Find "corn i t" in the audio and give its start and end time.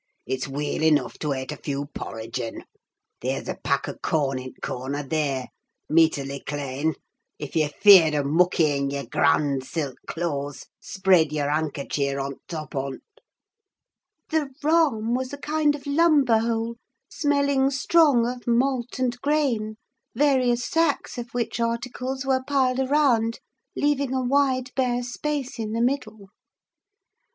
4.01-4.55